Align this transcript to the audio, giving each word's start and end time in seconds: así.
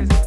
así. 0.00 0.25